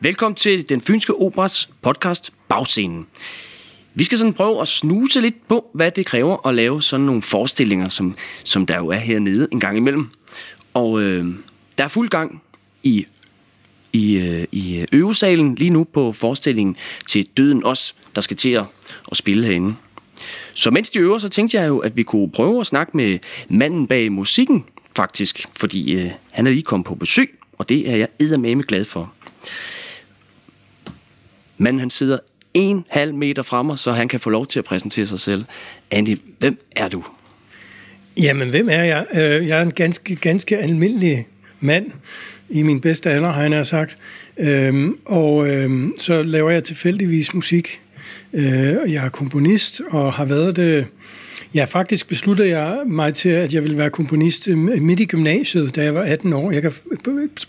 [0.00, 3.06] velkommen til den Fynske Operas podcast Bagscenen.
[3.94, 7.22] Vi skal sådan prøve at snuse lidt på, hvad det kræver at lave sådan nogle
[7.22, 10.08] forestillinger, som, som der jo er hernede en gang imellem.
[10.74, 11.26] Og øh,
[11.78, 12.42] der er fuld gang
[12.82, 13.06] i,
[13.92, 16.76] i, øh, i øvesalen lige nu på forestillingen
[17.08, 18.64] til Døden Os, der skal til at,
[19.10, 19.74] at spille herinde.
[20.54, 23.18] Så mens de øver, så tænkte jeg jo, at vi kunne prøve at snakke med
[23.48, 24.64] manden bag musikken,
[24.96, 25.46] faktisk.
[25.52, 29.12] Fordi øh, han er lige kommet på besøg, og det er jeg eddermame glad for.
[31.58, 32.18] Men han sidder
[32.54, 35.44] en halv meter fra mig, så han kan få lov til at præsentere sig selv.
[35.90, 37.04] Andy, hvem er du?
[38.22, 39.06] Jamen, hvem er jeg?
[39.14, 41.26] Øh, jeg er en ganske, ganske almindelig
[41.60, 41.86] mand
[42.48, 43.98] i min bedste alder, har han sagt.
[44.38, 47.80] Øhm, Og øhm, så laver jeg tilfældigvis musik.
[48.32, 48.44] Øh,
[48.92, 50.86] Jeg er komponist og har været det...
[51.54, 55.76] Ja, faktisk besluttede jeg mig til, at jeg ville være komponist øhm, midt i gymnasiet,
[55.76, 56.50] da jeg var 18 år.
[56.50, 56.72] Jeg kan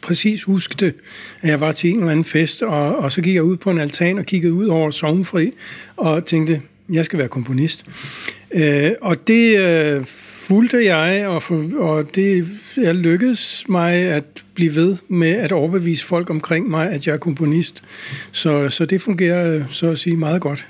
[0.01, 0.93] præcis huske det,
[1.41, 3.71] at jeg var til en eller anden fest, og, og så gik jeg ud på
[3.71, 5.51] en altan og kiggede ud over Sovnfri
[5.97, 7.85] og tænkte, jeg skal være komponist.
[8.55, 10.05] Øh, og det øh,
[10.47, 16.05] fulgte jeg, og, for, og det jeg lykkedes mig at blive ved med at overbevise
[16.05, 17.83] folk omkring mig, at jeg er komponist.
[18.31, 20.67] Så, så det fungerer øh, så at sige meget godt.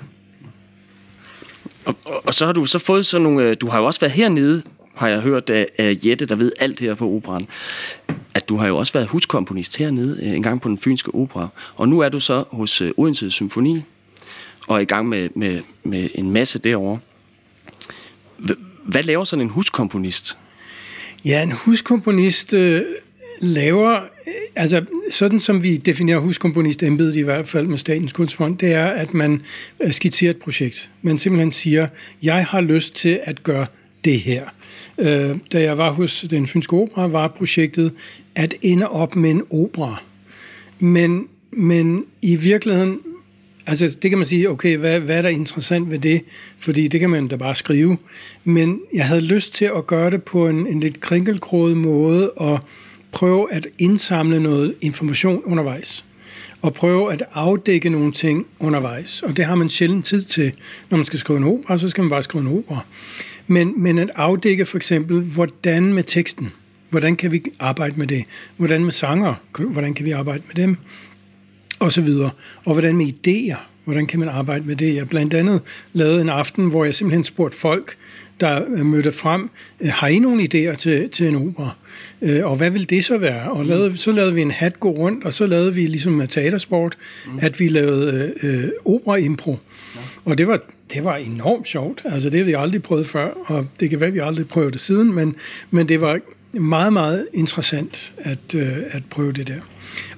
[1.88, 3.48] Og, og, og så har du så fået sådan nogle...
[3.48, 4.62] Øh, du har jo også været hernede,
[4.94, 7.46] har jeg hørt af, af Jette, der ved alt her på operan,
[8.34, 11.48] at du har jo også været huskomponist hernede øh, en gang på den fynske opera.
[11.76, 13.82] Og nu er du så hos øh, Odense Symfoni
[14.68, 16.98] og er i gang med, med, med en masse derovre.
[18.84, 20.38] Hvad laver sådan en huskomponist?
[21.24, 22.82] Ja, en huskomponist øh,
[23.40, 23.94] laver,
[24.26, 28.86] øh, altså sådan som vi definerer huskomponistembedet i hvert fald med Statens Kunstfond, det er,
[28.86, 29.42] at man
[29.80, 30.90] øh, skitserer et projekt.
[31.02, 31.88] Man simpelthen siger,
[32.22, 33.66] jeg har lyst til at gøre
[34.04, 34.44] det her.
[34.98, 37.92] Øh, da jeg var hos den fynske opera, var projektet
[38.34, 40.02] at ende op med en opera.
[40.78, 43.00] Men, men i virkeligheden
[43.68, 46.24] Altså, det kan man sige, okay, hvad, hvad er der interessant ved det?
[46.58, 47.96] Fordi det kan man da bare skrive.
[48.44, 52.60] Men jeg havde lyst til at gøre det på en, en lidt krinkelkroget måde og
[53.12, 56.04] prøve at indsamle noget information undervejs.
[56.62, 59.22] Og prøve at afdække nogle ting undervejs.
[59.22, 60.52] Og det har man sjældent tid til.
[60.90, 62.84] Når man skal skrive en opera, så skal man bare skrive en opera.
[63.46, 66.52] Men, men at afdække for eksempel, hvordan med teksten?
[66.90, 68.24] Hvordan kan vi arbejde med det?
[68.56, 69.34] Hvordan med sanger?
[69.58, 70.76] Hvordan kan vi arbejde med dem?
[71.78, 72.30] og så videre.
[72.64, 73.58] Og hvordan med idéer?
[73.84, 74.94] Hvordan kan man arbejde med det?
[74.94, 75.60] Jeg blandt andet
[75.92, 77.96] lavede en aften, hvor jeg simpelthen spurgte folk,
[78.40, 79.50] der mødte frem,
[79.80, 81.70] øh, har I nogle idéer til, til en opera?
[82.22, 83.50] Øh, Og hvad vil det så være?
[83.50, 86.28] Og lavede, så lavede vi en hat gå rundt, og så lavede vi ligesom med
[86.28, 86.98] teatersport,
[87.40, 89.58] at vi lavede øh, øh, opera-impro.
[90.24, 90.60] Og det var,
[90.94, 92.02] det var enormt sjovt.
[92.04, 94.72] Altså det har vi aldrig prøvet før, og det kan være, at vi aldrig prøvet
[94.72, 95.34] det siden, men,
[95.70, 96.18] men det var
[96.52, 99.60] meget, meget interessant at, øh, at prøve det der.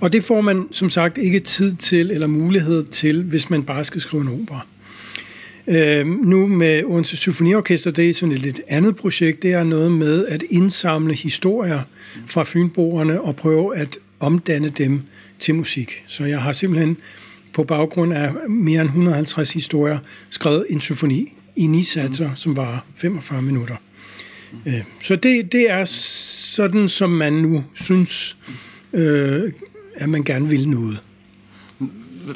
[0.01, 3.85] Og det får man som sagt ikke tid til eller mulighed til, hvis man bare
[3.85, 4.67] skal skrive en opera.
[5.71, 9.93] Øh, nu med Odense Symfoniorkester, det er sådan et lidt andet projekt, det er noget
[9.93, 11.81] med at indsamle historier
[12.27, 15.03] fra fynboerne og prøve at omdanne dem
[15.39, 16.05] til musik.
[16.07, 16.97] Så jeg har simpelthen
[17.53, 19.99] på baggrund af mere end 150 historier
[20.31, 23.77] skrevet en symfoni i ni satser, som var 45 minutter.
[24.53, 24.73] Mm.
[25.03, 28.37] Så det, det er sådan, som man nu synes,
[28.93, 29.53] øh,
[29.97, 31.03] at man gerne vil noget.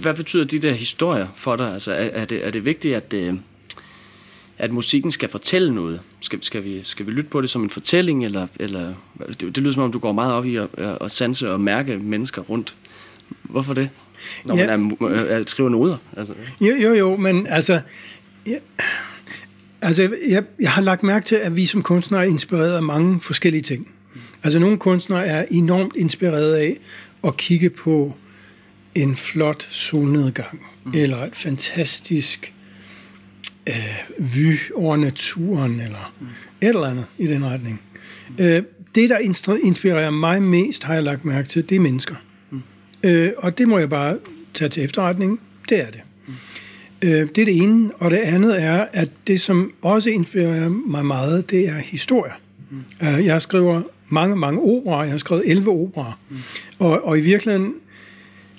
[0.01, 1.73] Hvad betyder de der historier for dig?
[1.73, 3.35] Altså, er, er, det, er det vigtigt, at, øh,
[4.59, 6.01] at musikken skal fortælle noget?
[6.21, 8.25] Skal, skal, vi, skal vi lytte på det som en fortælling?
[8.25, 8.95] Eller, eller
[9.29, 10.69] det, det lyder som om, du går meget op i at,
[11.01, 12.75] at sanse og mærke mennesker rundt.
[13.43, 13.91] Hvorfor det?
[14.45, 14.77] Når Ja.
[14.77, 15.97] man er, er, er, skriver noder.
[16.17, 16.35] Altså.
[16.61, 17.81] Jo, jo, jo, men altså...
[18.47, 18.57] Ja,
[19.83, 23.21] altså, jeg, jeg har lagt mærke til, at vi som kunstnere er inspireret af mange
[23.21, 23.89] forskellige ting.
[24.43, 26.77] Altså, nogle kunstnere er enormt inspireret af
[27.25, 28.15] at kigge på
[28.95, 30.93] en flot solnedgang, mm.
[30.95, 32.55] eller et fantastisk
[33.69, 33.75] øh,
[34.19, 36.27] vy over naturen, eller mm.
[36.61, 37.81] et eller andet i den retning.
[38.29, 38.45] Mm.
[38.45, 38.63] Øh,
[38.95, 39.19] det, der
[39.65, 42.15] inspirerer mig mest, har jeg lagt mærke til, det er mennesker.
[42.51, 42.63] Mm.
[43.03, 44.19] Øh, og det må jeg bare
[44.55, 45.41] tage til efterretning.
[45.69, 46.01] Det er det.
[47.03, 51.07] Øh, Det er det ene, og det andet er, at det, som også inspirerer mig
[51.07, 52.33] meget, det er historier.
[52.71, 53.25] Mm.
[53.25, 55.03] Jeg skriver mange, mange operaer.
[55.03, 56.21] Jeg har skrevet 11 operaer.
[56.31, 56.37] Mm.
[56.79, 57.75] Og, og i virkeligheden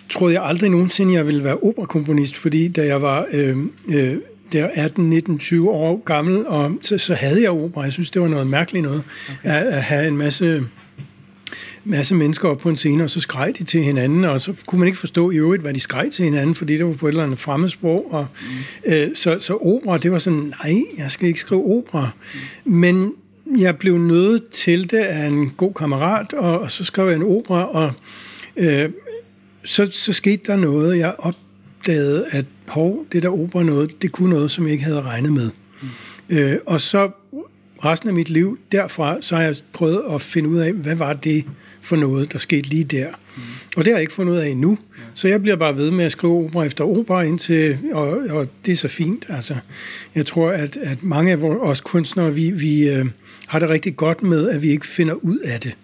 [0.10, 3.58] troede jeg aldrig nogensinde, jeg ville være operakomponist, fordi da jeg var øh,
[3.88, 4.18] øh,
[4.52, 7.84] der 18, 19, 20 år gammel, og så, så havde jeg opera.
[7.84, 9.50] Jeg synes, det var noget mærkeligt noget, okay.
[9.50, 10.64] at, at have en masse
[11.86, 14.80] masse mennesker op på en scene, og så skreg de til hinanden, og så kunne
[14.80, 17.12] man ikke forstå i øvrigt, hvad de skreg til hinanden, fordi det var på et
[17.12, 18.14] eller andet fremmedsprog.
[18.14, 18.28] Og,
[18.86, 18.92] mm.
[18.92, 22.10] øh, så, så opera, det var sådan, nej, jeg skal ikke skrive opera.
[22.66, 22.72] Mm.
[22.72, 23.14] Men
[23.58, 27.24] jeg blev nødt til det af en god kammerat, og, og så skrev jeg en
[27.24, 27.92] opera, og
[28.58, 28.90] øh,
[29.66, 30.98] så, så skete der noget.
[30.98, 35.02] Jeg opdagede, at hov, det der opera noget, det kunne noget, som jeg ikke havde
[35.02, 35.50] regnet med.
[35.82, 36.38] Mm.
[36.38, 37.12] Øh, og så
[37.86, 41.14] resten af mit liv derfra, så har jeg prøvet at finde ud af, hvad var
[41.14, 41.46] det
[41.82, 43.08] for noget, der skete lige der.
[43.08, 43.42] Mm.
[43.78, 44.78] Og det har jeg ikke fundet ud af endnu.
[44.98, 45.04] Ja.
[45.14, 48.72] Så jeg bliver bare ved med at skrive opera efter opera indtil, og, og det
[48.72, 49.26] er så fint.
[49.30, 49.56] Altså,
[50.16, 53.06] jeg tror, at, at mange af vores kunstnere, vi, vi øh,
[53.48, 55.78] har det rigtig godt med, at vi ikke finder ud af det.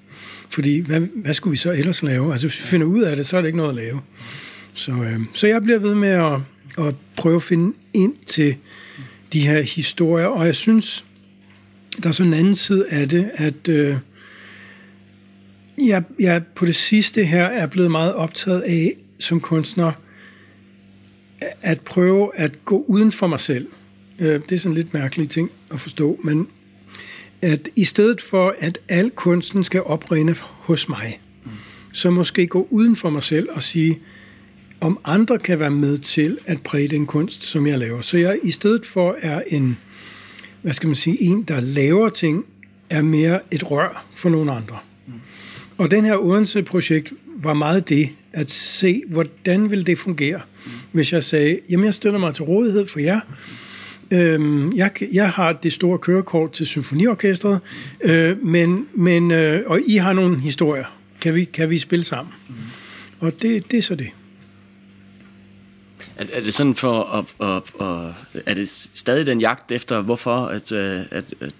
[0.50, 2.32] Fordi hvad, hvad skulle vi så ellers lave?
[2.32, 4.02] Altså hvis vi finder ud af det, så er det ikke noget at lave.
[4.74, 6.40] Så, øh, så jeg bliver ved med at,
[6.88, 8.56] at prøve at finde ind til
[9.34, 11.06] de her historier, og jeg synes,
[12.04, 13.96] der er sådan en anden side af det, at øh,
[15.78, 19.92] jeg, jeg på det sidste her er blevet meget optaget af som kunstner,
[21.62, 23.68] at prøve at gå uden for mig selv.
[24.20, 26.48] Øh, det er sådan lidt mærkelige ting at forstå, men
[27.42, 31.52] at i stedet for, at al kunsten skal oprinde hos mig, mm.
[31.94, 34.00] så måske gå uden for mig selv og sige,
[34.82, 38.02] om andre kan være med til at præge den kunst, som jeg laver.
[38.02, 39.78] Så jeg i stedet for er en,
[40.62, 42.46] hvad skal man sige, en, der laver ting,
[42.90, 44.78] er mere et rør for nogle andre.
[45.08, 45.14] Mm.
[45.78, 50.72] Og den her Odense-projekt var meget det, at se, hvordan vil det fungere, mm.
[50.92, 53.20] hvis jeg sagde, jamen jeg stiller mig til rådighed for jer,
[54.12, 57.60] Øhm, jeg, jeg har det store kørekort til symfoniorkestret,
[58.02, 60.86] øh, men, men, øh, og I har nogle historier.
[61.22, 62.34] Kan vi, kan vi spille sammen?
[62.50, 62.56] Mm.
[63.20, 64.10] Og det, det er så det.
[66.16, 70.46] Er, er det sådan for at, at, at, er det stadig den jagt efter hvorfor
[70.46, 71.54] at, øh, at, at,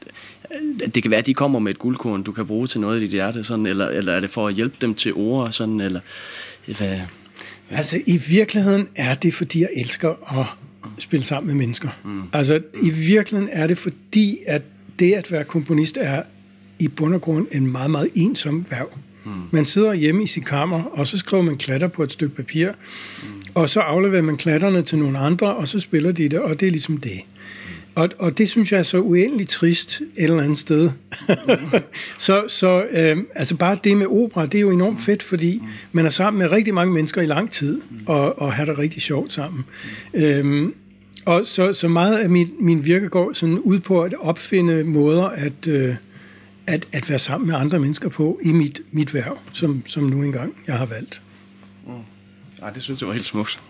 [0.84, 3.00] at det kan være at de kommer med et guldkorn du kan bruge til noget
[3.00, 5.80] i dit hjerte sådan eller eller er det for at hjælpe dem til ord sådan
[5.80, 6.00] eller
[6.78, 7.00] hvad
[7.70, 10.46] Altså i virkeligheden er det fordi jeg elsker at
[10.98, 11.90] spille sammen med mennesker.
[12.06, 12.24] Mm.
[12.34, 14.62] Altså i virkeligheden er det fordi, at
[15.00, 16.24] det at være komponist er
[16.80, 18.98] i bund og grund en meget, meget ensom værv.
[19.26, 19.32] Mm.
[19.52, 22.72] Man sidder hjemme i sin kammer, og så skriver man klatter på et stykke papir,
[23.24, 23.30] mm.
[23.54, 26.68] og så afleverer man klatterne til nogle andre, og så spiller de det, og det
[26.68, 27.22] er ligesom det.
[27.96, 30.92] Og, og det synes jeg er så uendeligt trist et eller andet sted.
[32.18, 35.62] så så øh, altså bare det med opera, det er jo enormt fedt, fordi
[35.92, 39.02] man er sammen med rigtig mange mennesker i lang tid, og, og har det rigtig
[39.02, 39.64] sjovt sammen.
[40.14, 40.74] Øhm,
[41.26, 45.26] og så, så meget af min, min virke går sådan ud på at opfinde måder
[45.26, 45.96] at, øh,
[46.68, 50.24] at, at være sammen med andre mennesker på i mit, mit værv, som, som nu
[50.24, 51.22] engang jeg har valgt.
[51.88, 51.94] Mm.
[52.62, 53.62] Ej, det synes jeg var helt smukt.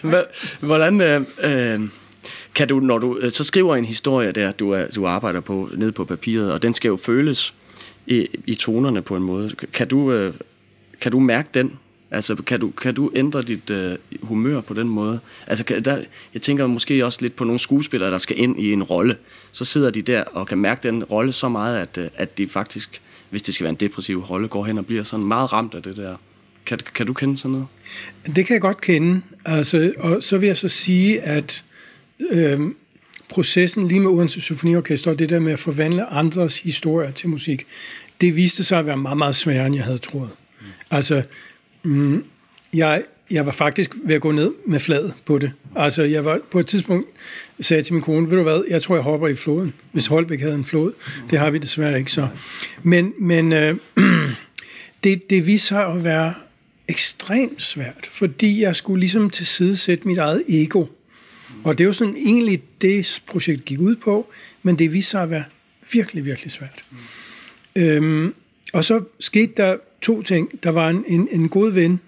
[0.60, 1.00] Hvordan...
[1.00, 1.80] Øh, øh
[2.54, 5.68] kan du, når du øh, så skriver en historie der, du, er, du arbejder på
[5.74, 7.54] ned på papiret, og den skal jo føles
[8.06, 9.50] i, i tonerne på en måde.
[9.72, 10.34] Kan du, øh,
[11.00, 11.72] kan du mærke den?
[12.10, 15.20] Altså, kan du, kan du ændre dit uh, humør på den måde?
[15.46, 15.98] Altså, kan, der,
[16.34, 19.16] jeg tænker måske også lidt på nogle skuespillere, der skal ind i en rolle.
[19.52, 23.02] Så sidder de der og kan mærke den rolle så meget, at, at de faktisk,
[23.30, 25.82] hvis det skal være en depressiv rolle, går hen og bliver sådan meget ramt af
[25.82, 26.16] det der.
[26.66, 27.66] Kan, kan du kende sådan noget?
[28.36, 29.22] Det kan jeg godt kende.
[29.44, 31.64] Altså, og så vil jeg så sige, at
[32.30, 32.60] øh,
[33.28, 37.66] processen lige med Odense Symfoniorkester og det der med at forvandle andres historier til musik,
[38.20, 40.30] det viste sig at være meget, meget sværere, end jeg havde troet.
[40.60, 40.66] Mm.
[40.90, 41.22] Altså,
[41.82, 42.24] mm,
[42.74, 45.52] jeg, jeg var faktisk ved at gå ned med fladet på det.
[45.76, 47.08] Altså, jeg var på et tidspunkt,
[47.60, 50.40] sagde til min kone, ved du hvad, jeg tror, jeg hopper i floden, hvis Holbæk
[50.40, 50.92] havde en flod.
[51.30, 52.28] Det har vi desværre ikke så.
[52.82, 53.76] Men, men øh,
[55.04, 56.34] det, det viste sig at være
[56.88, 60.84] ekstremt svært, fordi jeg skulle ligesom tilsidesætte mit eget ego.
[61.64, 64.30] Og det er jo sådan egentlig det, projekt gik ud på,
[64.62, 65.44] men det viste sig at være
[65.92, 66.84] virkelig, virkelig svært.
[66.90, 67.82] Mm.
[67.82, 68.34] Øhm,
[68.72, 70.62] og så skete der to ting.
[70.62, 72.00] Der var en, en, en god ven,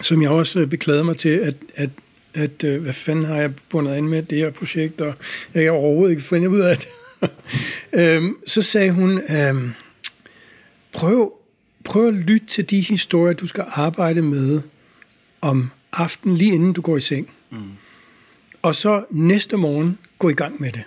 [0.00, 1.90] som jeg også øh, beklagede mig til, at, at,
[2.34, 5.14] at øh, hvad fanden har jeg bundet ind med det her projekt, og
[5.54, 6.88] jeg kan overhovedet ikke finde ud af det.
[8.00, 9.70] øhm, så sagde hun, øhm,
[10.92, 11.32] prøv,
[11.84, 14.60] prøv at lytte til de historier, du skal arbejde med
[15.40, 17.30] om aftenen, lige inden du går i seng.
[17.50, 17.58] Mm
[18.62, 20.82] og så næste morgen gå i gang med det.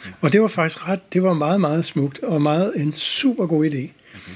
[0.00, 0.10] Okay.
[0.20, 3.64] Og det var faktisk ret, det var meget, meget smukt, og meget en super god
[3.64, 3.76] idé.
[3.76, 4.32] Okay.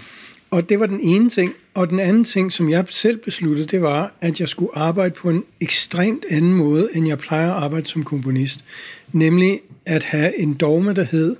[0.50, 1.52] Og det var den ene ting.
[1.74, 5.30] Og den anden ting, som jeg selv besluttede, det var, at jeg skulle arbejde på
[5.30, 8.64] en ekstremt anden måde, end jeg plejer at arbejde som komponist.
[9.12, 11.36] Nemlig at have en dogme, der hed,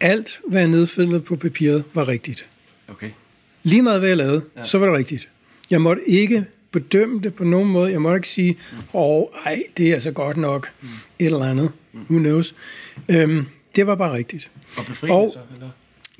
[0.00, 2.46] alt hvad jeg nedfældede på papiret var rigtigt.
[2.88, 3.10] Okay.
[3.62, 4.64] Lige meget hvad jeg lavede, ja.
[4.64, 5.28] så var det rigtigt.
[5.70, 7.92] Jeg måtte ikke bedømme det på nogen måde.
[7.92, 8.56] Jeg må ikke sige,
[8.94, 10.88] åh, oh, ej, det er altså godt nok mm.
[11.18, 11.70] et eller andet.
[11.92, 12.00] Mm.
[12.10, 12.54] Who knows?
[13.08, 14.50] Øhm, det var bare rigtigt.
[14.78, 15.70] Og befriende og, så, eller?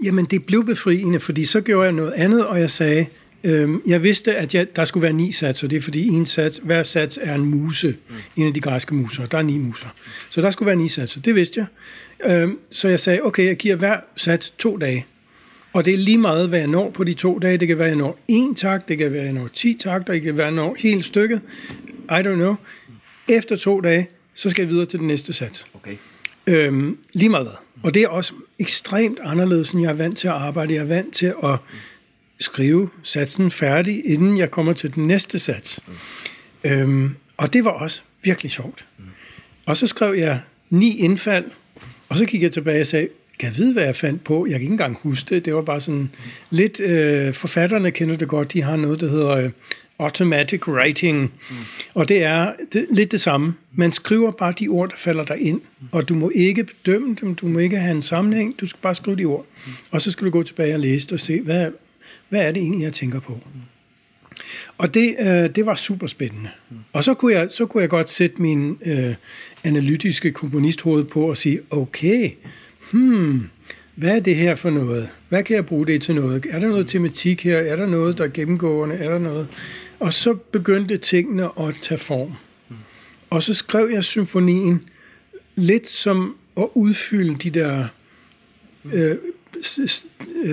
[0.04, 3.06] Jamen, det blev befriende, fordi så gjorde jeg noget andet, og jeg sagde,
[3.44, 5.68] øhm, jeg vidste, at jeg, der skulle være ni satser.
[5.68, 8.14] Det er fordi, en sats, hver sats er en muse, mm.
[8.36, 9.26] en af de græske muser.
[9.26, 9.88] Der er ni muser.
[10.30, 11.20] Så der skulle være ni satser.
[11.20, 11.66] Det vidste jeg.
[12.30, 15.06] Øhm, så jeg sagde, okay, jeg giver hver sats to dage.
[15.72, 17.56] Og det er lige meget, hvad jeg når på de to dage.
[17.56, 20.22] Det kan være, jeg når en takt, det kan være, jeg når ti takter, det
[20.22, 21.40] kan være, jeg når hele stykket.
[22.10, 22.56] I don't know.
[23.28, 25.66] Efter to dage, så skal jeg videre til den næste sats.
[25.74, 25.96] Okay.
[26.46, 27.54] Øhm, lige meget hvad.
[27.82, 30.74] Og det er også ekstremt anderledes, end jeg er vant til at arbejde.
[30.74, 31.58] Jeg er vant til at
[32.40, 35.80] skrive satsen færdig, inden jeg kommer til den næste sats.
[35.86, 36.70] Mm.
[36.70, 38.86] Øhm, og det var også virkelig sjovt.
[38.98, 39.04] Mm.
[39.66, 41.44] Og så skrev jeg ni indfald,
[42.08, 43.08] og så gik jeg tilbage og sagde,
[43.42, 44.46] kan vide, hvad jeg fandt på?
[44.46, 45.44] Jeg kan ikke engang huske det.
[45.44, 46.08] Det var bare sådan mm.
[46.50, 46.80] lidt...
[46.80, 48.52] Øh, forfatterne kender det godt.
[48.52, 49.50] De har noget, der hedder øh,
[49.98, 51.22] automatic writing.
[51.22, 51.56] Mm.
[51.94, 53.54] Og det er det, lidt det samme.
[53.74, 55.60] Man skriver bare de ord, der falder der ind,
[55.92, 58.94] og du må ikke bedømme dem, du må ikke have en sammenhæng, du skal bare
[58.94, 59.46] skrive de ord.
[59.66, 59.72] Mm.
[59.90, 61.70] Og så skal du gå tilbage og læse det og se, hvad,
[62.28, 63.32] hvad er det egentlig, jeg tænker på.
[63.32, 63.60] Mm.
[64.78, 66.50] Og det, øh, det var super spændende.
[66.70, 66.76] Mm.
[66.92, 69.14] Og så kunne, jeg, så kunne jeg godt sætte min øh,
[69.64, 72.30] analytiske komponisthoved på og sige, okay,
[72.92, 73.42] hmm,
[73.94, 75.08] hvad er det her for noget?
[75.28, 76.46] Hvad kan jeg bruge det til noget?
[76.50, 77.58] Er der noget tematik her?
[77.58, 78.94] Er der noget, der er gennemgående?
[78.94, 79.48] Er der noget?
[80.00, 82.32] Og så begyndte tingene at tage form.
[83.30, 84.88] Og så skrev jeg symfonien
[85.56, 87.86] lidt som at udfylde de der
[88.84, 89.16] øh,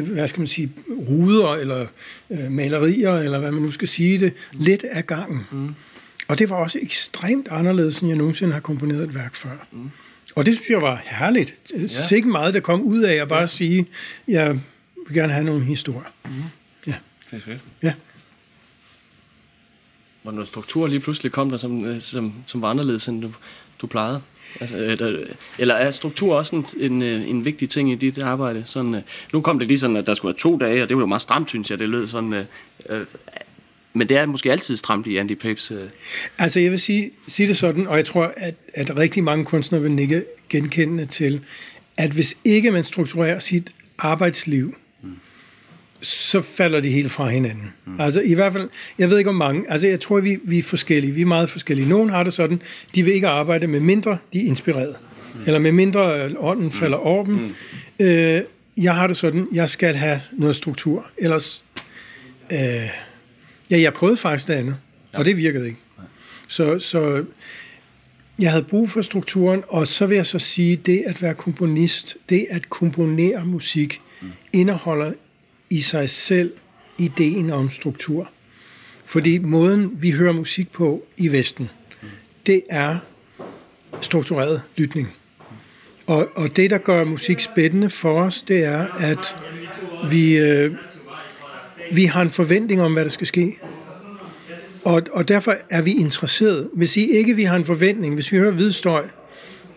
[0.06, 1.88] hvad skal man sige, ruder eller
[2.30, 5.40] øh, malerier, eller hvad man nu skal sige det, lidt af gangen.
[5.52, 5.70] Mm.
[6.28, 9.68] Og det var også ekstremt anderledes, end jeg nogensinde har komponeret et værk før.
[9.72, 9.90] Mm.
[10.36, 11.56] Og det synes jeg var herligt.
[11.80, 11.88] Ja.
[11.88, 13.48] Så ikke meget, der kom ud af at bare ja.
[13.48, 13.86] sige,
[14.28, 14.60] jeg
[15.08, 16.10] vil gerne have nogle historier.
[16.26, 16.32] Mm.
[16.88, 16.94] Ja.
[17.32, 17.60] Det er fedt.
[17.84, 17.94] Ja.
[20.24, 23.32] Var noget struktur lige pludselig kom der, som, øh, som, som var anderledes, end du,
[23.82, 24.22] du plejede?
[24.60, 25.26] Altså, eller,
[25.60, 28.64] eller er struktur også en, en, øh, en vigtig ting i dit arbejde?
[28.66, 29.02] Sådan, øh,
[29.34, 31.08] nu kom det lige sådan, at der skulle være to dage, og det var jo
[31.08, 31.80] meget stramt, synes jeg.
[31.80, 32.34] Det lød sådan...
[32.90, 33.06] Øh,
[33.94, 35.72] men det er måske altid stramt i Andy Papes...
[35.72, 35.90] Øh.
[36.38, 39.82] Altså, jeg vil sige, sige det sådan, og jeg tror, at, at rigtig mange kunstnere
[39.82, 41.42] vil nikke genkendende til,
[41.98, 45.10] at hvis ikke man strukturerer sit arbejdsliv, mm.
[46.02, 47.74] så falder de helt fra hinanden.
[47.86, 48.00] Mm.
[48.00, 50.64] Altså i hvert fald, jeg ved ikke om mange, altså jeg tror, vi, vi er
[50.64, 51.90] forskellige, vi er meget forskellige.
[51.90, 52.62] Nogen har det sådan,
[52.96, 54.96] de vil ikke arbejde med mindre, de er inspireret.
[55.36, 55.42] Mm.
[55.46, 56.72] Eller med mindre øh, ånden mm.
[56.72, 57.34] falder over dem.
[57.34, 58.06] Mm.
[58.06, 58.42] Øh,
[58.78, 61.64] jeg har det sådan, jeg skal have noget struktur, ellers...
[62.52, 62.90] Øh,
[63.72, 64.78] Ja, jeg prøvede faktisk det andet,
[65.14, 65.20] ja.
[65.20, 65.80] og det virkede ikke.
[66.48, 67.26] Så, så
[68.40, 72.18] jeg havde brug for strukturen, og så vil jeg så sige, det at være komponist,
[72.30, 74.32] det at komponere musik, mm.
[74.54, 75.14] indeholder
[75.70, 76.54] i sig selv
[76.98, 78.30] ideen om struktur.
[79.06, 81.70] Fordi måden, vi hører musik på i Vesten,
[82.02, 82.08] mm.
[82.46, 82.98] det er
[84.02, 85.14] struktureret lytning.
[86.06, 89.36] Og, og det, der gør musik spændende for os, det er, at
[90.10, 90.76] vi, øh,
[91.94, 93.60] vi har en forventning om, hvad der skal ske.
[94.86, 96.70] Og, og derfor er vi interesseret.
[96.74, 99.06] Hvis I ikke vi har en forventning, hvis vi hører hvidstøj,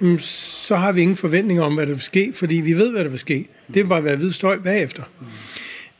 [0.01, 3.05] mm, så har vi ingen forventning om, hvad der vil ske, fordi vi ved, hvad
[3.05, 3.49] der vil ske.
[3.67, 5.03] Det vil bare være hvidstøj bagefter.
[5.21, 5.27] Mm.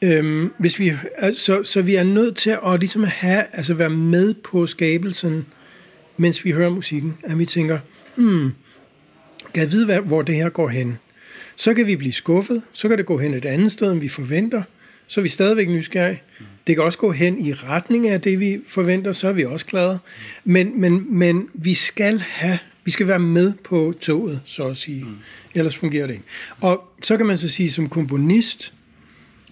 [0.09, 4.35] Øhm, hvis vi, altså, så vi er nødt til at ligesom have, altså være med
[4.35, 5.47] på skabelsen,
[6.17, 7.79] mens vi hører musikken, at vi tænker,
[8.15, 8.51] hmm,
[9.55, 10.99] kan jeg vide, hvor det her går hen?
[11.57, 14.09] Så kan vi blive skuffet, så kan det gå hen et andet sted, end vi
[14.09, 14.63] forventer,
[15.13, 16.23] så er vi stadigvæk nysgerrige.
[16.67, 19.67] Det kan også gå hen i retning af det, vi forventer, så er vi også
[19.67, 19.99] glade.
[20.45, 25.05] Men, men, men vi skal have, vi skal være med på toget, så at sige.
[25.05, 25.17] Mm.
[25.55, 26.25] Ellers fungerer det ikke.
[26.61, 28.75] Og så kan man så sige, som komponist,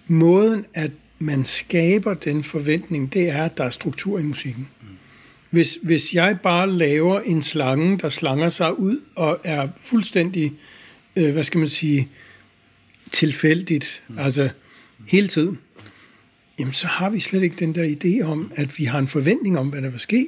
[0.07, 4.67] måden, at man skaber den forventning, det er, at der er struktur i musikken.
[5.49, 10.53] Hvis, hvis jeg bare laver en slange, der slanger sig ud og er fuldstændig,
[11.15, 12.09] øh, hvad skal man sige,
[13.11, 14.19] tilfældigt, mm.
[14.19, 14.49] altså
[15.11, 15.59] hele tiden,
[16.59, 19.59] jamen så har vi slet ikke den der idé om, at vi har en forventning
[19.59, 20.27] om, hvad der vil ske.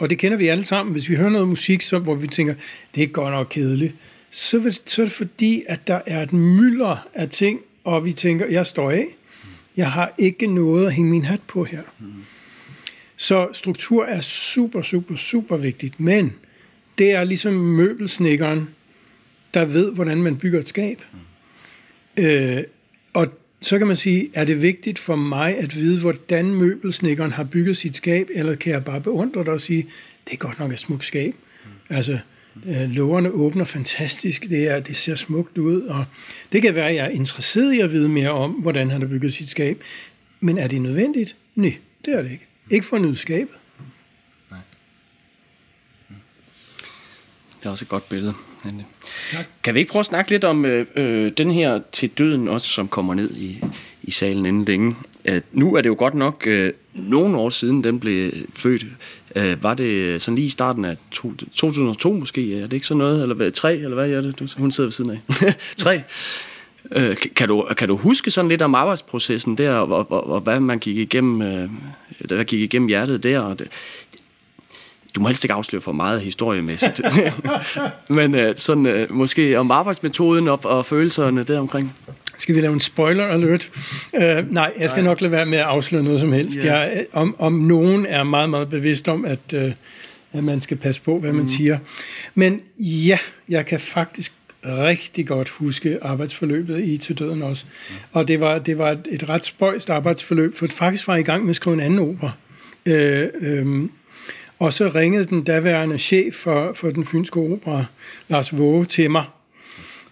[0.00, 0.92] Og det kender vi alle sammen.
[0.92, 2.54] Hvis vi hører noget musik, så, hvor vi tænker,
[2.94, 3.94] det er godt nok kedeligt,
[4.30, 8.12] så, vil, så er det fordi, at der er et mylder af ting, og vi
[8.12, 9.06] tænker, jeg står af.
[9.76, 11.82] Jeg har ikke noget at hænge min hat på her.
[13.16, 16.32] Så struktur er super, super, super vigtigt, men
[16.98, 18.68] det er ligesom møbelsnikkeren,
[19.54, 21.02] der ved, hvordan man bygger et skab.
[22.18, 22.62] Øh,
[23.12, 23.26] og
[23.64, 27.76] så kan man sige, er det vigtigt for mig at vide, hvordan møbelsnikkeren har bygget
[27.76, 29.86] sit skab, eller kan jeg bare beundre det og sige,
[30.24, 31.34] det er godt nok et smukt skab.
[31.64, 31.96] Mm.
[31.96, 32.18] Altså,
[32.66, 36.04] øh, lågerne åbner fantastisk, det, er, det ser smukt ud, og
[36.52, 39.08] det kan være, at jeg er interesseret i at vide mere om, hvordan han har
[39.08, 39.82] bygget sit skab.
[40.40, 41.36] Men er det nødvendigt?
[41.54, 42.46] Nej, det er det ikke.
[42.70, 43.56] Ikke for at nyde skabet.
[47.58, 48.34] Det er også et godt billede.
[49.32, 49.44] Tak.
[49.62, 52.68] Kan vi ikke prøve at snakke lidt om øh, øh, den her til døden også,
[52.68, 53.60] som kommer ned i,
[54.02, 54.96] i salen inden længe?
[55.24, 58.86] Øh, nu er det jo godt nok øh, nogle år siden, den blev født.
[59.36, 62.58] Øh, var det sådan lige i starten af to, 2002 måske?
[62.58, 63.22] Er det ikke sådan noget?
[63.22, 64.38] Eller hvad, tre, eller hvad er det?
[64.40, 65.20] Du- Hun sidder ved siden af.
[65.76, 66.02] tre.
[66.92, 70.40] Øh, kan- du, kan du huske sådan lidt om arbejdsprocessen der, og, og, og, og
[70.40, 71.68] hvad man gik igennem, øh,
[72.18, 73.38] hvad gik igennem hjertet der?
[73.40, 73.68] Og det,
[75.14, 77.00] du må helst ikke afsløre for meget historiemæssigt.
[78.08, 81.96] Men øh, sådan, øh, måske om arbejdsmetoden og, og følelserne deromkring.
[82.38, 83.70] Skal vi lave en spoiler alert?
[84.12, 86.64] Uh, nej, jeg skal nok lade være med at afsløre noget som helst.
[86.64, 86.78] Ja.
[86.78, 89.72] Jeg, om, om nogen er meget, meget bevidst om, at, uh,
[90.32, 91.78] at man skal passe på, hvad man siger.
[92.34, 93.18] Men ja,
[93.48, 94.32] jeg kan faktisk
[94.64, 97.64] rigtig godt huske arbejdsforløbet i Til Døden også.
[98.12, 101.24] Og det var, det var et, et ret spøjst arbejdsforløb, for faktisk var jeg i
[101.24, 102.30] gang med at skrive en anden opera.
[102.86, 103.90] Øh, øhm,
[104.64, 107.84] og så ringede den daværende chef for, for den fynske opera,
[108.28, 109.24] Lars Våge, til mig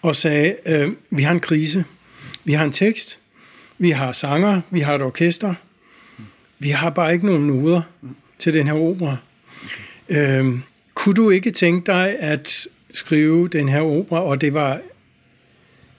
[0.02, 1.84] og sagde, øh, vi har en krise.
[2.44, 3.18] Vi har en tekst,
[3.78, 5.54] vi har sanger, vi har et orkester.
[6.58, 7.82] Vi har bare ikke nogen noder
[8.38, 9.16] til den her opera.
[10.08, 10.58] Øh,
[10.94, 14.80] kunne du ikke tænke dig at skrive den her opera, og det var,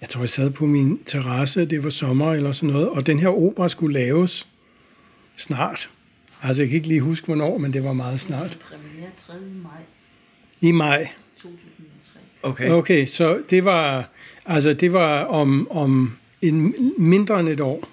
[0.01, 3.19] jeg tror jeg sad på min terrasse, det var sommer eller sådan noget, og den
[3.19, 4.48] her opera skulle laves
[5.38, 5.89] snart.
[6.44, 8.58] Altså jeg kan ikke lige huske hvornår, men det var meget snart.
[8.70, 9.34] Premiere 3.
[9.64, 9.72] maj
[10.62, 11.08] I maj.
[11.42, 12.20] 2003.
[12.44, 12.70] Okay.
[12.70, 14.10] Okay, så det var,
[14.46, 17.88] altså det var om, om en mindre end et år,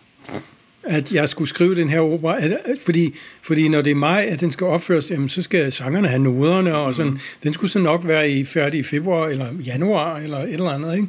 [0.82, 2.42] at jeg skulle skrive den her opera.
[2.44, 5.72] At, at- fordi, fordi når det er maj, at den skal opføres, jamen, så skal
[5.72, 7.20] sangerne have noderne, og sådan.
[7.42, 10.94] Den skulle så nok være i, færdig i februar, eller januar, eller et eller andet.
[10.96, 11.08] Ikke?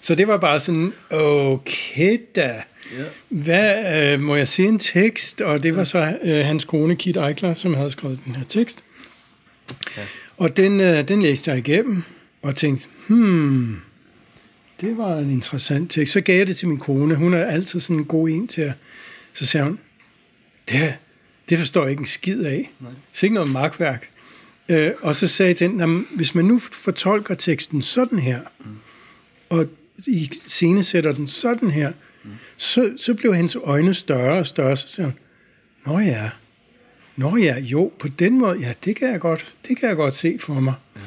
[0.00, 2.62] Så det var bare sådan, okay da.
[3.28, 5.40] Hvad, øh, må jeg se en tekst?
[5.40, 8.78] Og det var så øh, hans kone, Kit Eichler, som havde skrevet den her tekst.
[10.36, 12.02] Og den, øh, den læste jeg igennem,
[12.42, 13.76] og tænkte, hmm,
[14.80, 16.12] det var en interessant tekst.
[16.12, 17.14] Så gav jeg det til min kone.
[17.14, 18.72] Hun er altid sådan en god en til at...
[19.34, 19.78] Så sagde hun,
[20.70, 20.94] det,
[21.48, 22.72] det forstår jeg ikke en skid af.
[23.12, 24.08] Så ikke noget magtværk.
[24.68, 28.18] Øh, og så sagde jeg til hende, "Nå, men hvis man nu fortolker teksten sådan
[28.18, 28.40] her,
[29.48, 29.66] og
[30.06, 31.92] i scene sætter den sådan her,
[32.56, 34.76] så, så blev hendes øjne større og større.
[34.76, 35.18] Så sagde hun,
[35.92, 36.30] Nå ja,
[37.16, 40.14] Nå ja, jo, på den måde, ja, det kan jeg godt, det kan jeg godt
[40.14, 40.74] se for mig.
[40.96, 41.00] Ja.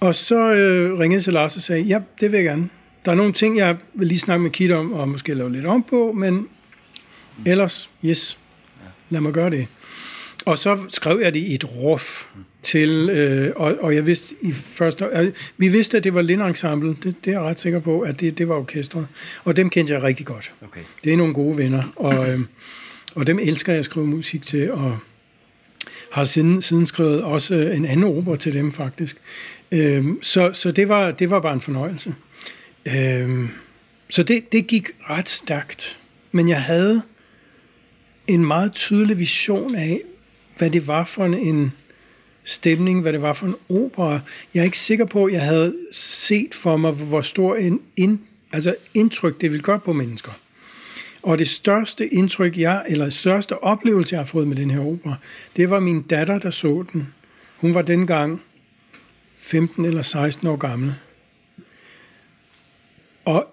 [0.00, 2.68] Og så øh, ringede jeg til Lars og sagde, ja, det vil jeg gerne.
[3.04, 5.66] Der er nogle ting, jeg vil lige snakke med Kit om, og måske lave lidt
[5.66, 6.48] om på, men
[7.46, 8.38] ellers, yes,
[9.08, 9.66] lad mig gøre det.
[10.44, 12.26] Og så skrev jeg det i et ruf
[12.62, 16.42] til, øh, og, og jeg vidste i første, øh, vi vidste, at det var Lind
[16.42, 19.06] Ensemble, det, det er jeg ret sikker på, at det, det var orkestret,
[19.44, 20.54] og dem kendte jeg rigtig godt.
[20.64, 20.80] Okay.
[21.04, 22.40] Det er nogle gode venner, og, øh,
[23.14, 24.98] og dem elsker jeg at skrive musik til, og
[26.12, 29.16] har siden, siden skrevet også en anden opera til dem faktisk.
[29.72, 32.14] Øh, så så det, var, det var bare en fornøjelse.
[32.86, 33.48] Øh,
[34.10, 36.00] så det, det gik ret stærkt,
[36.32, 37.02] men jeg havde
[38.26, 40.00] en meget tydelig vision af,
[40.62, 41.72] hvad det var for en,
[42.44, 44.20] stemning, hvad det var for en opera.
[44.54, 48.18] Jeg er ikke sikker på, at jeg havde set for mig, hvor stor en ind,
[48.52, 50.32] altså indtryk det ville gøre på mennesker.
[51.22, 55.16] Og det største indtryk, jeg, eller største oplevelse, jeg har fået med den her opera,
[55.56, 57.08] det var min datter, der så den.
[57.56, 58.42] Hun var dengang
[59.38, 60.94] 15 eller 16 år gammel.
[63.24, 63.48] Og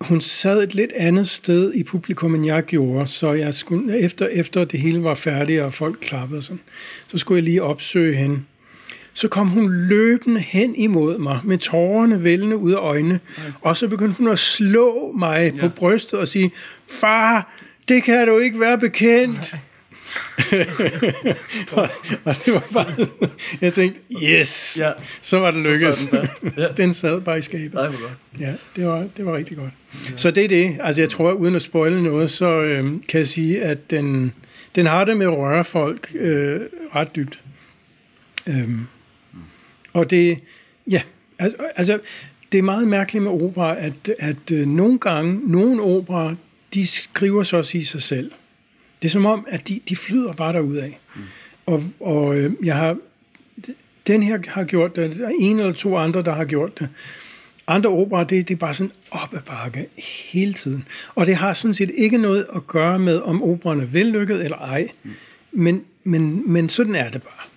[0.00, 4.26] hun sad et lidt andet sted i publikum, end jeg gjorde, så jeg skulle, efter,
[4.26, 6.60] efter det hele var færdigt, og folk klappede sådan,
[7.08, 8.40] så skulle jeg lige opsøge hende.
[9.14, 13.20] Så kom hun løbende hen imod mig, med tårerne vældende ud af øjnene,
[13.60, 15.60] og så begyndte hun at slå mig ja.
[15.60, 16.50] på brystet og sige,
[16.86, 17.52] far,
[17.88, 19.56] det kan du ikke være bekendt.
[21.72, 21.88] Og,
[22.24, 23.06] og det var bare,
[23.60, 24.92] jeg tænkte, yes, Ja.
[25.20, 25.94] så var det lykkedes.
[25.94, 27.74] Så sad den sad bare i skabet.
[27.74, 27.90] Nej.
[28.40, 29.70] Ja, det var, det var rigtig godt.
[30.10, 30.16] Ja.
[30.16, 30.76] Så det er det.
[30.80, 34.32] Altså jeg tror, uden at spoile noget, så øh, kan jeg sige, at den,
[34.74, 36.60] den har det med at røre folk øh,
[36.94, 37.40] ret dybt.
[38.48, 38.86] Øhm,
[39.92, 40.38] og det,
[40.90, 41.02] ja,
[41.38, 41.98] altså, altså
[42.52, 46.34] det er meget mærkeligt med opera, at, at øh, nogle gange, nogle opera,
[46.74, 48.30] de skriver så også i sig selv.
[49.02, 50.90] Det er som om, at de, de flyder bare derudad.
[51.16, 51.22] Mm.
[51.66, 52.96] Og, og øh, jeg har,
[54.06, 56.88] den her har gjort det, der er en eller to andre, der har gjort det.
[57.66, 59.86] Andre operer, det, det er bare sådan op ad bakke
[60.32, 60.84] hele tiden.
[61.14, 64.56] Og det har sådan set ikke noget at gøre med, om operaen er vellykket eller
[64.56, 64.88] ej.
[65.02, 65.10] Mm.
[65.52, 67.48] Men, men, men sådan er det bare.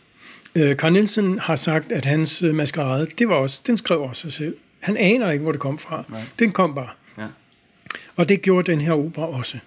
[0.56, 4.22] Øh, Carl Nielsen har sagt, at hans øh, maskerade, det var også, den skrev også
[4.22, 4.56] sig selv.
[4.80, 6.04] Han aner ikke, hvor det kom fra.
[6.10, 6.22] Nej.
[6.40, 6.90] Den kom bare.
[7.18, 7.28] Ja.
[8.16, 9.58] Og det gjorde den her opera også.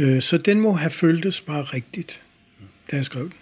[0.00, 2.22] Øh, så den må have føltes bare rigtigt,
[2.90, 3.32] da jeg skrev den.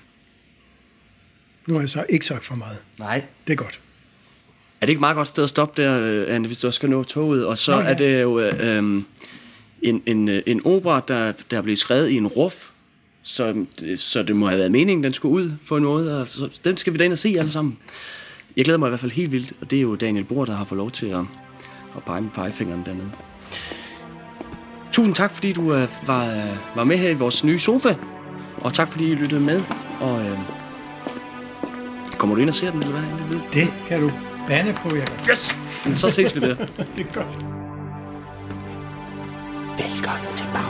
[1.66, 2.79] Nu har jeg så ikke sagt for meget.
[2.99, 3.81] Nej, Det er godt.
[4.81, 6.77] Er det ikke et meget godt sted at stoppe der, øh, Anne, hvis du også
[6.77, 7.47] skal nå toget?
[7.47, 7.88] Og så Nå, ja.
[7.88, 9.03] er det jo øh, øh,
[9.83, 12.71] en, en, en opera, der, der er blevet skrevet i en ruf,
[13.23, 13.64] så,
[13.97, 16.92] så det må have været meningen, den skulle ud på noget, og så, den skal
[16.92, 17.79] vi da ind og se alle sammen.
[18.57, 20.55] Jeg glæder mig i hvert fald helt vildt, og det er jo Daniel Bohr, der
[20.55, 21.25] har fået lov til at,
[21.97, 23.11] at pege med pegefingeren dernede.
[24.92, 27.94] Tusind tak, fordi du øh, var, øh, var med her i vores nye sofa,
[28.61, 29.61] og tak fordi I lyttede med,
[30.01, 30.38] og øh,
[32.18, 33.09] kommer du ind og ser den, eller hvad?
[33.11, 33.18] Anne?
[33.18, 34.11] Det ved- Det kan du
[34.48, 35.29] bande på, Jacob.
[35.31, 35.57] Yes!
[35.94, 36.55] Så ses vi der.
[36.96, 37.38] Det er godt.
[39.79, 40.62] Velkommen til Bag.